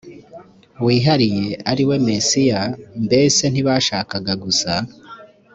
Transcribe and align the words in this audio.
wihariye 0.85 1.47
ariwe 1.71 1.95
mesiya 2.07 2.61
mbese 3.05 3.43
ntibashakaga 3.51 4.33
gusa 4.43 4.73